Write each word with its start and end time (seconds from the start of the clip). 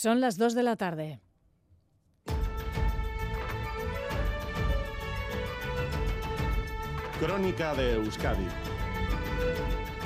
Son 0.00 0.20
las 0.20 0.38
2 0.38 0.54
de 0.54 0.62
la 0.62 0.76
tarde. 0.76 1.18
Crónica 7.18 7.74
de 7.74 7.94
Euskadi 7.94 8.46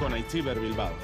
con 0.01 0.15
Aichiber 0.15 0.59
Bilbao. 0.59 0.95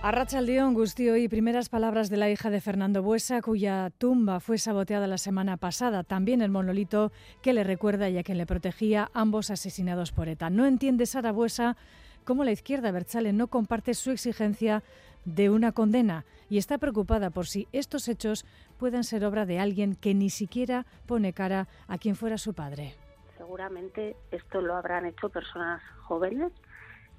Arrachaldeón 0.00 0.72
Gustio 0.72 1.18
y 1.18 1.28
primeras 1.28 1.68
palabras 1.68 2.08
de 2.08 2.16
la 2.16 2.30
hija 2.30 2.48
de 2.48 2.62
Fernando 2.62 3.02
Buesa, 3.02 3.42
cuya 3.42 3.90
tumba 3.98 4.40
fue 4.40 4.56
saboteada 4.56 5.06
la 5.06 5.18
semana 5.18 5.58
pasada. 5.58 6.02
También 6.02 6.40
el 6.40 6.50
monolito 6.50 7.12
que 7.42 7.52
le 7.52 7.62
recuerda 7.62 8.08
y 8.08 8.16
a 8.16 8.22
quien 8.22 8.38
le 8.38 8.46
protegía, 8.46 9.10
ambos 9.12 9.50
asesinados 9.50 10.12
por 10.12 10.30
ETA. 10.30 10.48
No 10.48 10.64
entiende 10.64 11.04
Sara 11.04 11.30
Buesa 11.30 11.76
cómo 12.24 12.44
la 12.44 12.52
izquierda 12.52 12.90
Berchale 12.90 13.32
no 13.32 13.48
comparte 13.48 13.94
su 13.94 14.10
exigencia 14.10 14.82
de 15.24 15.50
una 15.50 15.72
condena 15.72 16.24
y 16.48 16.58
está 16.58 16.78
preocupada 16.78 17.30
por 17.30 17.46
si 17.46 17.68
estos 17.72 18.08
hechos 18.08 18.44
puedan 18.78 19.04
ser 19.04 19.24
obra 19.24 19.46
de 19.46 19.58
alguien 19.58 19.94
que 19.94 20.14
ni 20.14 20.30
siquiera 20.30 20.86
pone 21.06 21.32
cara 21.32 21.68
a 21.88 21.98
quien 21.98 22.16
fuera 22.16 22.38
su 22.38 22.54
padre. 22.54 22.94
Seguramente 23.38 24.16
esto 24.30 24.60
lo 24.60 24.76
habrán 24.76 25.06
hecho 25.06 25.28
personas 25.28 25.82
jóvenes 26.02 26.52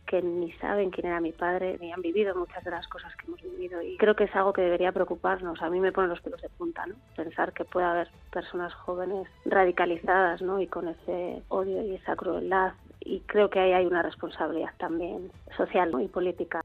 que 0.05 0.21
ni 0.21 0.51
saben 0.53 0.91
quién 0.91 1.07
era 1.07 1.19
mi 1.19 1.31
padre, 1.31 1.77
ni 1.79 1.91
han 1.91 2.01
vivido 2.01 2.35
muchas 2.35 2.63
de 2.63 2.71
las 2.71 2.87
cosas 2.87 3.15
que 3.15 3.25
hemos 3.25 3.41
vivido. 3.41 3.81
Y 3.81 3.97
creo 3.97 4.15
que 4.15 4.25
es 4.25 4.35
algo 4.35 4.53
que 4.53 4.61
debería 4.61 4.91
preocuparnos. 4.91 5.61
A 5.61 5.69
mí 5.69 5.79
me 5.79 5.91
ponen 5.91 6.09
los 6.09 6.21
pelos 6.21 6.41
de 6.41 6.49
punta, 6.49 6.85
¿no? 6.85 6.95
Pensar 7.15 7.53
que 7.53 7.65
puede 7.65 7.87
haber 7.87 8.09
personas 8.31 8.73
jóvenes 8.73 9.27
radicalizadas, 9.45 10.41
¿no? 10.41 10.61
Y 10.61 10.67
con 10.67 10.89
ese 10.89 11.41
odio 11.49 11.81
y 11.83 11.95
esa 11.95 12.15
crueldad. 12.15 12.73
Y 13.05 13.21
creo 13.21 13.49
que 13.49 13.59
ahí 13.59 13.71
hay 13.71 13.85
una 13.85 14.01
responsabilidad 14.01 14.71
también 14.77 15.31
social 15.55 15.91
y 16.01 16.07
política. 16.07 16.61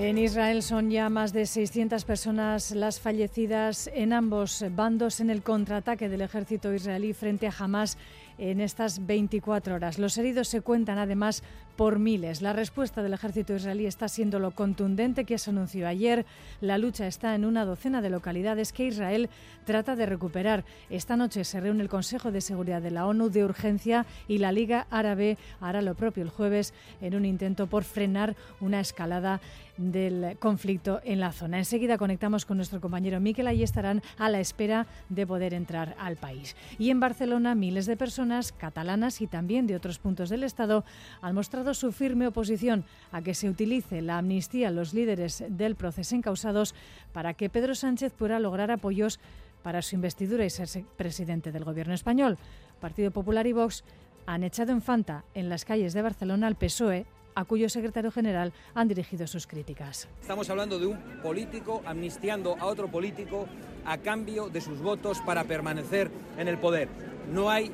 En 0.00 0.16
Israel 0.16 0.62
son 0.62 0.90
ya 0.90 1.10
más 1.10 1.32
de 1.32 1.44
600 1.44 2.04
personas 2.04 2.70
las 2.70 3.00
fallecidas 3.00 3.90
en 3.92 4.12
ambos 4.12 4.64
bandos 4.70 5.18
en 5.18 5.28
el 5.28 5.42
contraataque 5.42 6.08
del 6.08 6.20
ejército 6.20 6.72
israelí 6.72 7.12
frente 7.14 7.48
a 7.48 7.52
Hamas 7.58 7.98
en 8.38 8.60
estas 8.60 9.04
24 9.04 9.74
horas. 9.74 9.98
Los 9.98 10.16
heridos 10.16 10.46
se 10.46 10.60
cuentan 10.60 10.98
además 10.98 11.42
por 11.78 12.00
miles. 12.00 12.42
La 12.42 12.52
respuesta 12.52 13.04
del 13.04 13.14
ejército 13.14 13.54
israelí 13.54 13.86
está 13.86 14.08
siendo 14.08 14.40
lo 14.40 14.50
contundente 14.50 15.24
que 15.24 15.38
se 15.38 15.50
anunció 15.50 15.86
ayer. 15.86 16.26
La 16.60 16.76
lucha 16.76 17.06
está 17.06 17.36
en 17.36 17.44
una 17.44 17.64
docena 17.64 18.02
de 18.02 18.10
localidades 18.10 18.72
que 18.72 18.86
Israel 18.86 19.30
trata 19.64 19.94
de 19.94 20.04
recuperar. 20.04 20.64
Esta 20.90 21.16
noche 21.16 21.44
se 21.44 21.60
reúne 21.60 21.84
el 21.84 21.88
Consejo 21.88 22.32
de 22.32 22.40
Seguridad 22.40 22.82
de 22.82 22.90
la 22.90 23.06
ONU 23.06 23.30
de 23.30 23.44
urgencia 23.44 24.06
y 24.26 24.38
la 24.38 24.50
Liga 24.50 24.88
Árabe 24.90 25.38
hará 25.60 25.80
lo 25.80 25.94
propio 25.94 26.24
el 26.24 26.30
jueves 26.30 26.74
en 27.00 27.14
un 27.14 27.24
intento 27.24 27.68
por 27.68 27.84
frenar 27.84 28.34
una 28.60 28.80
escalada 28.80 29.40
del 29.76 30.36
conflicto 30.40 31.00
en 31.04 31.20
la 31.20 31.32
zona. 31.32 31.58
Enseguida 31.58 31.98
conectamos 31.98 32.44
con 32.44 32.56
nuestro 32.56 32.80
compañero 32.80 33.20
Miquel, 33.20 33.46
ahí 33.46 33.62
estarán 33.62 34.02
a 34.18 34.28
la 34.28 34.40
espera 34.40 34.86
de 35.08 35.26
poder 35.26 35.54
entrar 35.54 35.94
al 36.00 36.16
país. 36.16 36.56
Y 36.78 36.90
en 36.90 36.98
Barcelona, 36.98 37.54
miles 37.54 37.86
de 37.86 37.96
personas 37.96 38.50
catalanas 38.50 39.20
y 39.20 39.28
también 39.28 39.68
de 39.68 39.76
otros 39.76 40.00
puntos 40.00 40.28
del 40.28 40.42
Estado 40.42 40.84
han 41.22 41.36
mostrado 41.36 41.67
su 41.74 41.92
firme 41.92 42.26
oposición 42.26 42.84
a 43.12 43.22
que 43.22 43.34
se 43.34 43.48
utilice 43.48 44.02
la 44.02 44.18
amnistía 44.18 44.68
a 44.68 44.72
los 44.72 44.94
líderes 44.94 45.44
del 45.48 45.74
proceso 45.74 46.14
encausados 46.14 46.74
para 47.12 47.34
que 47.34 47.50
Pedro 47.50 47.74
Sánchez 47.74 48.12
pueda 48.12 48.38
lograr 48.38 48.70
apoyos 48.70 49.20
para 49.62 49.82
su 49.82 49.94
investidura 49.94 50.44
y 50.44 50.50
ser 50.50 50.68
presidente 50.96 51.52
del 51.52 51.64
Gobierno 51.64 51.94
español. 51.94 52.38
Partido 52.80 53.10
Popular 53.10 53.46
y 53.46 53.52
Vox 53.52 53.84
han 54.26 54.44
echado 54.44 54.72
en 54.72 54.82
fanta 54.82 55.24
en 55.34 55.48
las 55.48 55.64
calles 55.64 55.92
de 55.94 56.02
Barcelona 56.02 56.46
al 56.46 56.56
PSOE 56.56 57.06
a 57.34 57.44
cuyo 57.44 57.68
secretario 57.68 58.10
general 58.10 58.52
han 58.74 58.88
dirigido 58.88 59.26
sus 59.26 59.46
críticas. 59.46 60.08
Estamos 60.20 60.50
hablando 60.50 60.78
de 60.78 60.86
un 60.86 60.98
político 61.22 61.82
amnistiando 61.86 62.56
a 62.58 62.66
otro 62.66 62.90
político 62.90 63.46
a 63.84 63.98
cambio 63.98 64.48
de 64.48 64.60
sus 64.60 64.80
votos 64.80 65.20
para 65.24 65.44
permanecer 65.44 66.10
en 66.36 66.48
el 66.48 66.58
poder. 66.58 66.88
No 67.32 67.48
hay 67.48 67.70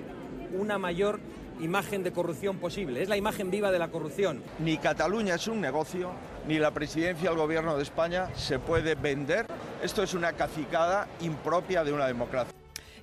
una 0.56 0.78
mayor 0.78 1.18
imagen 1.60 2.02
de 2.02 2.12
corrupción 2.12 2.58
posible, 2.58 3.02
es 3.02 3.08
la 3.08 3.16
imagen 3.16 3.50
viva 3.50 3.70
de 3.70 3.78
la 3.78 3.88
corrupción. 3.88 4.42
Ni 4.58 4.76
Cataluña 4.76 5.34
es 5.34 5.48
un 5.48 5.60
negocio, 5.60 6.12
ni 6.48 6.58
la 6.58 6.72
presidencia 6.72 7.30
del 7.30 7.38
gobierno 7.38 7.76
de 7.76 7.82
España 7.82 8.28
se 8.34 8.58
puede 8.58 8.94
vender. 8.94 9.46
Esto 9.82 10.02
es 10.02 10.14
una 10.14 10.32
cacicada 10.32 11.08
impropia 11.20 11.84
de 11.84 11.92
una 11.92 12.06
democracia. 12.06 12.52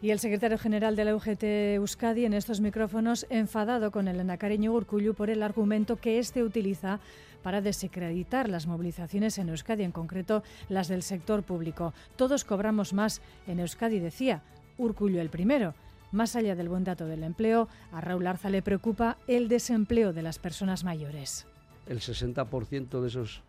Y 0.02 0.10
el 0.10 0.20
secretario 0.20 0.58
general 0.58 0.96
de 0.96 1.06
la 1.06 1.16
UGT 1.16 1.44
Euskadi 1.76 2.26
en 2.26 2.34
estos 2.34 2.60
micrófonos 2.60 3.28
enfadado 3.30 3.92
con 3.92 4.08
el 4.08 4.20
Enacariño 4.20 4.74
Urcullu 4.74 5.14
por 5.14 5.30
el 5.30 5.44
argumento 5.44 5.98
que 5.98 6.18
éste 6.18 6.44
utiliza 6.44 7.00
para 7.44 7.62
desacreditar 7.62 8.50
las 8.50 8.66
movilizaciones 8.66 9.38
en 9.38 9.50
Euskadi, 9.50 9.84
en 9.84 9.92
concreto 9.92 10.44
las 10.70 10.88
del 10.88 11.04
sector 11.04 11.44
público. 11.44 11.94
Todos 12.16 12.46
cobramos 12.46 12.94
más 12.94 13.22
en 13.46 13.60
Euskadi, 13.60 14.00
decía 14.00 14.42
Urcullu 14.78 15.20
el 15.20 15.30
primero. 15.30 15.76
Más 16.12 16.36
allá 16.36 16.56
del 16.56 16.68
buen 16.68 16.84
dato 16.84 17.06
del 17.06 17.24
empleo, 17.24 17.70
a 17.92 18.02
Raúl 18.02 18.28
Arza 18.28 18.50
le 18.50 18.62
preocupa 18.62 19.18
el 19.28 19.48
desempleo 19.48 20.12
de 20.12 20.22
las 20.22 20.40
personas 20.40 20.84
mayores. 20.84 21.46
El 21.88 22.00
60% 22.00 23.02
de 23.02 23.08
esos 23.08 23.42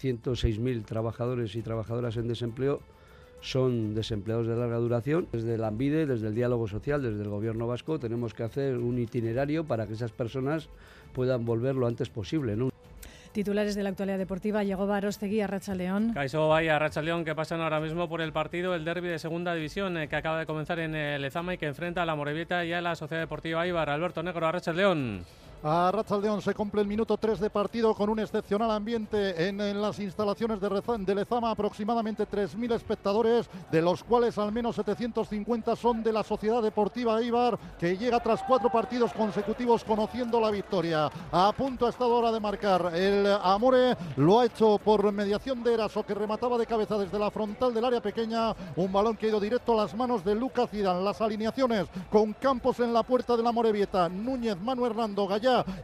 106.000 0.00 0.84
trabajadores 0.84 1.54
y 1.54 1.62
trabajadoras 1.62 2.16
en 2.16 2.28
desempleo 2.28 2.80
son 3.40 3.94
desempleados 3.94 4.46
de 4.46 4.56
larga 4.56 4.78
duración. 4.78 5.28
Desde 5.32 5.54
el 5.54 5.64
AMBIDE, 5.64 6.06
desde 6.06 6.28
el 6.28 6.34
diálogo 6.34 6.66
social, 6.66 7.02
desde 7.02 7.22
el 7.22 7.28
gobierno 7.28 7.66
vasco, 7.66 7.98
tenemos 7.98 8.34
que 8.34 8.42
hacer 8.42 8.78
un 8.78 8.98
itinerario 8.98 9.64
para 9.64 9.86
que 9.86 9.92
esas 9.92 10.10
personas 10.10 10.68
puedan 11.12 11.44
volver 11.44 11.74
lo 11.74 11.86
antes 11.86 12.08
posible. 12.08 12.56
Titulares 13.38 13.76
de 13.76 13.84
la 13.84 13.90
actualidad 13.90 14.18
deportiva, 14.18 14.64
llegó 14.64 14.88
Barostegui 14.88 15.40
a 15.42 15.46
Racha 15.46 15.72
León. 15.72 16.10
Caiso 16.12 16.48
Vaya, 16.48 16.76
Racha 16.76 17.00
León, 17.00 17.24
que 17.24 17.36
pasan 17.36 17.60
ahora 17.60 17.78
mismo 17.78 18.08
por 18.08 18.20
el 18.20 18.32
partido, 18.32 18.74
el 18.74 18.84
derby 18.84 19.06
de 19.06 19.20
segunda 19.20 19.54
división, 19.54 19.96
eh, 19.96 20.08
que 20.08 20.16
acaba 20.16 20.40
de 20.40 20.44
comenzar 20.44 20.80
en 20.80 20.96
el 20.96 21.22
Lezama 21.22 21.54
y 21.54 21.56
que 21.56 21.66
enfrenta 21.66 22.02
a 22.02 22.04
la 22.04 22.16
Morevieta 22.16 22.64
y 22.64 22.72
a 22.72 22.80
la 22.80 22.96
Sociedad 22.96 23.22
Deportiva 23.22 23.64
Ibar. 23.64 23.90
Alberto 23.90 24.24
Negro, 24.24 24.44
a 24.44 24.50
Racha 24.50 24.72
León. 24.72 25.24
A 25.62 25.90
Rachaldeón 25.90 26.40
se 26.40 26.54
cumple 26.54 26.82
el 26.82 26.86
minuto 26.86 27.16
3 27.16 27.40
de 27.40 27.50
partido 27.50 27.92
con 27.92 28.08
un 28.08 28.20
excepcional 28.20 28.70
ambiente 28.70 29.48
en, 29.48 29.58
las 29.80 29.98
instalaciones 29.98 30.60
de, 30.60 30.68
de, 30.98 31.14
Lezama, 31.16 31.50
aproximadamente 31.50 32.28
3.000 32.28 32.74
espectadores, 32.74 33.50
de 33.72 33.82
los 33.82 34.04
cuales 34.04 34.38
al 34.38 34.52
menos 34.52 34.76
750 34.76 35.74
son 35.74 36.04
de 36.04 36.12
la 36.12 36.22
Sociedad 36.22 36.62
Deportiva 36.62 37.20
Ibar, 37.20 37.58
que 37.76 37.96
llega 37.96 38.20
tras 38.20 38.44
cuatro 38.44 38.70
partidos 38.70 39.12
consecutivos 39.12 39.82
conociendo 39.82 40.40
la 40.40 40.52
victoria. 40.52 41.10
A 41.32 41.52
punto 41.52 41.86
ha 41.86 41.90
estado 41.90 42.14
hora 42.14 42.30
de 42.30 42.38
marcar 42.38 42.92
el 42.94 43.26
Amore, 43.42 43.96
lo 44.16 44.38
ha 44.38 44.46
hecho 44.46 44.78
por 44.78 45.10
mediación 45.10 45.64
de 45.64 45.74
Eraso, 45.74 46.06
que 46.06 46.14
remataba 46.14 46.56
de 46.56 46.66
cabeza 46.66 46.96
desde 46.96 47.18
la 47.18 47.32
frontal 47.32 47.74
del 47.74 47.84
área 47.84 48.00
pequeña, 48.00 48.54
un 48.76 48.92
balón 48.92 49.16
que 49.16 49.26
ha 49.26 49.30
ido 49.30 49.40
directo 49.40 49.72
a 49.72 49.82
las 49.82 49.94
manos 49.96 50.24
de 50.24 50.36
Lucas 50.36 50.70
Zidane. 50.70 51.02
Las 51.02 51.20
alineaciones 51.20 51.88
con 52.12 52.32
Campos 52.34 52.78
en 52.78 52.92
la 52.92 53.02
puerta 53.02 53.36
de 53.36 53.42
la 53.42 53.50
Morevieta, 53.50 54.08
Núñez, 54.08 54.56
Manu 54.60 54.86
Hernando, 54.86 55.26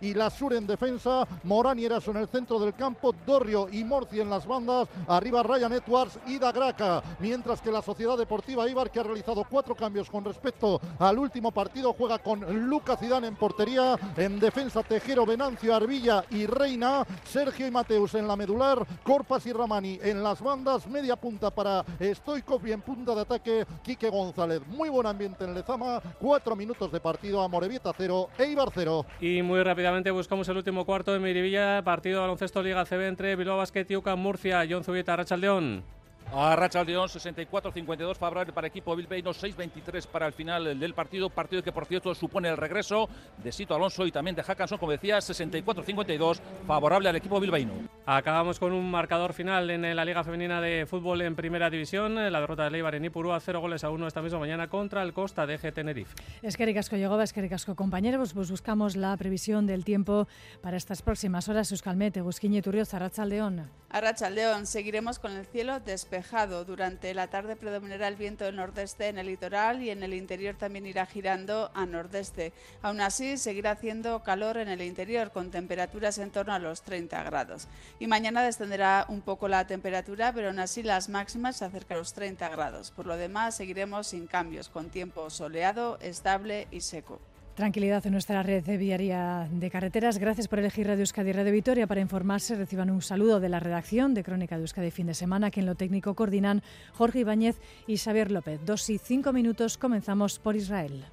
Y 0.00 0.14
la 0.14 0.30
Sur 0.30 0.52
en 0.54 0.66
defensa, 0.66 1.26
Morán 1.44 1.78
y 1.78 1.84
Eraso 1.84 2.10
en 2.10 2.18
el 2.18 2.28
centro 2.28 2.58
del 2.58 2.74
campo, 2.74 3.14
Dorrio 3.26 3.68
y 3.70 3.84
Morci 3.84 4.20
en 4.20 4.30
las 4.30 4.46
bandas, 4.46 4.88
arriba 5.08 5.42
Ryan 5.42 5.72
Edwards 5.72 6.18
y 6.26 6.38
Dagraca, 6.38 7.02
mientras 7.20 7.60
que 7.60 7.70
la 7.70 7.82
Sociedad 7.82 8.18
Deportiva 8.18 8.68
Ibar, 8.68 8.90
que 8.90 9.00
ha 9.00 9.02
realizado 9.02 9.44
cuatro 9.48 9.74
cambios 9.74 10.10
con 10.10 10.24
respecto 10.24 10.80
al 10.98 11.18
último 11.18 11.50
partido, 11.52 11.92
juega 11.92 12.18
con 12.18 12.40
Lucas 12.68 13.00
Zidane 13.00 13.28
en 13.28 13.36
portería, 13.36 13.98
en 14.16 14.38
defensa 14.38 14.82
Tejero, 14.82 15.26
Venancio, 15.26 15.74
Arbilla 15.74 16.24
y 16.30 16.46
Reina, 16.46 17.06
Sergio 17.24 17.66
y 17.66 17.70
Mateus 17.70 18.14
en 18.14 18.28
la 18.28 18.36
medular, 18.36 18.86
Corpas 19.02 19.46
y 19.46 19.52
Ramani 19.52 19.98
en 20.02 20.22
las 20.22 20.40
bandas, 20.40 20.86
media 20.86 21.16
punta 21.16 21.50
para 21.50 21.84
Stoikov 22.00 22.66
y 22.66 22.72
en 22.72 22.82
punta 22.82 23.14
de 23.14 23.20
ataque 23.22 23.66
Quique 23.82 24.10
González. 24.10 24.62
Muy 24.68 24.88
buen 24.88 25.06
ambiente 25.06 25.44
en 25.44 25.54
Lezama, 25.54 26.00
cuatro 26.18 26.56
minutos 26.56 26.90
de 26.92 27.00
partido 27.00 27.42
a 27.42 27.48
Morevieta 27.48 27.92
0, 27.96 28.28
Eibar 28.38 28.70
0. 28.74 29.06
Y 29.20 29.42
rápidamente 29.62 30.10
buscamos 30.10 30.48
el 30.48 30.56
último 30.56 30.84
cuarto 30.84 31.12
de 31.12 31.20
Miribilla, 31.20 31.82
partido 31.84 32.22
baloncesto 32.22 32.62
Liga 32.62 32.84
CB 32.84 33.06
entre 33.06 33.36
Bilbao 33.36 33.58
Basket 33.58 33.86
y 33.88 34.16
Murcia. 34.16 34.66
John 34.68 34.82
Zubieta, 34.82 35.14
Rachaldeón. 35.14 35.84
A 36.32 36.56
Racha 36.56 36.82
León 36.82 37.08
64-52 37.08 38.16
favorable 38.16 38.52
para 38.52 38.66
equipo 38.66 38.96
Bilbao, 38.96 39.32
6-23 39.32 40.06
para 40.06 40.26
el 40.26 40.32
final 40.32 40.78
del 40.80 40.94
partido, 40.94 41.30
partido 41.30 41.62
que 41.62 41.70
por 41.70 41.86
cierto 41.86 42.14
supone 42.14 42.48
el 42.48 42.56
regreso 42.56 43.08
de 43.38 43.52
Sito 43.52 43.74
Alonso 43.74 44.04
y 44.06 44.10
también 44.10 44.34
de 44.34 44.42
Hackanson, 44.42 44.78
como 44.78 44.92
decía, 44.92 45.18
64-52 45.18 46.40
favorable 46.66 47.08
al 47.08 47.16
equipo 47.16 47.38
bilbaíno. 47.38 47.72
Acabamos 48.06 48.58
con 48.58 48.72
un 48.72 48.90
marcador 48.90 49.32
final 49.32 49.70
en 49.70 49.96
la 49.96 50.04
Liga 50.04 50.22
Femenina 50.22 50.60
de 50.60 50.84
Fútbol 50.84 51.22
en 51.22 51.34
Primera 51.34 51.70
División, 51.70 52.14
la 52.16 52.40
derrota 52.40 52.64
de 52.64 52.70
Leibar 52.70 52.94
en 52.94 53.06
Ipurúa, 53.06 53.40
0 53.40 53.60
goles 53.60 53.82
a 53.82 53.88
1 53.88 54.06
esta 54.06 54.20
misma 54.20 54.40
mañana 54.40 54.68
contra 54.68 55.02
el 55.02 55.14
Costa 55.14 55.46
de 55.46 55.58
G 55.58 55.72
Tenerife. 55.72 56.14
Es 56.42 56.58
que 56.58 56.66
Ricasco 56.66 56.96
llegó, 56.96 57.18
es 57.22 57.32
que 57.32 57.40
Ricasco 57.40 57.74
compañeros, 57.74 58.34
pues 58.34 58.50
buscamos 58.50 58.94
la 58.96 59.16
previsión 59.16 59.66
del 59.66 59.86
tiempo 59.86 60.28
para 60.60 60.76
estas 60.76 61.00
próximas 61.00 61.48
horas, 61.48 61.72
Euskalmete, 61.72 62.20
Busquiñe, 62.20 62.60
Turrioz, 62.60 62.92
Arracha 62.92 63.24
León. 63.24 63.70
Arracha 63.88 64.28
León, 64.28 64.66
seguiremos 64.66 65.18
con 65.18 65.32
el 65.32 65.46
cielo 65.46 65.80
despejado 65.80 66.04
despejado. 66.04 66.64
Durante 66.64 67.14
la 67.14 67.28
tarde 67.28 67.56
predominará 67.56 68.08
el 68.08 68.16
viento 68.16 68.44
del 68.44 68.56
nordeste 68.56 69.08
en 69.08 69.18
el 69.18 69.26
litoral 69.26 69.82
y 69.82 69.90
en 69.90 70.02
el 70.02 70.12
interior 70.12 70.56
también 70.56 70.84
irá 70.84 71.06
girando 71.06 71.70
a 71.74 71.86
nordeste. 71.86 72.52
Aún 72.82 73.00
así, 73.00 73.38
seguirá 73.38 73.70
haciendo 73.70 74.22
calor 74.22 74.58
en 74.58 74.68
el 74.68 74.82
interior 74.82 75.30
con 75.30 75.50
temperaturas 75.50 76.18
en 76.18 76.30
torno 76.30 76.52
a 76.52 76.58
los 76.58 76.82
30 76.82 77.22
grados. 77.22 77.68
Y 77.98 78.06
mañana 78.06 78.42
descenderá 78.42 79.06
un 79.08 79.20
poco 79.20 79.48
la 79.48 79.66
temperatura, 79.66 80.32
pero 80.32 80.48
aún 80.48 80.58
así 80.58 80.82
las 80.82 81.08
máximas 81.08 81.56
se 81.56 81.64
acercan 81.64 81.96
a 81.96 81.98
los 82.00 82.12
30 82.12 82.48
grados. 82.48 82.90
Por 82.90 83.06
lo 83.06 83.16
demás, 83.16 83.56
seguiremos 83.56 84.08
sin 84.08 84.26
cambios, 84.26 84.68
con 84.68 84.90
tiempo 84.90 85.30
soleado, 85.30 85.98
estable 86.00 86.66
y 86.70 86.80
seco. 86.80 87.20
Tranquilidad 87.54 88.04
en 88.04 88.12
nuestra 88.12 88.42
red 88.42 88.64
de 88.64 88.76
viaria 88.76 89.48
de 89.48 89.70
carreteras. 89.70 90.18
Gracias 90.18 90.48
por 90.48 90.58
elegir 90.58 90.88
Radio 90.88 91.02
Euskadi 91.02 91.30
y 91.30 91.32
Radio 91.32 91.52
Vitoria 91.52 91.86
para 91.86 92.00
informarse. 92.00 92.56
Reciban 92.56 92.90
un 92.90 93.00
saludo 93.00 93.38
de 93.38 93.48
la 93.48 93.60
redacción 93.60 94.12
de 94.12 94.24
Crónica 94.24 94.56
de 94.56 94.62
Euskadi 94.62 94.90
fin 94.90 95.06
de 95.06 95.14
semana, 95.14 95.52
que 95.52 95.60
en 95.60 95.66
lo 95.66 95.76
técnico 95.76 96.14
coordinan 96.14 96.64
Jorge 96.94 97.20
Ibáñez 97.20 97.60
y 97.86 97.96
Xavier 97.96 98.32
López. 98.32 98.60
Dos 98.64 98.90
y 98.90 98.98
cinco 98.98 99.32
minutos, 99.32 99.78
comenzamos 99.78 100.40
por 100.40 100.56
Israel. 100.56 101.04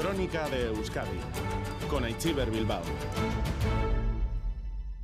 Crónica 0.00 0.48
de 0.48 0.68
Euskadi 0.68 1.18
con 1.90 2.04
Aichiber 2.04 2.50
Bilbao. 2.50 2.82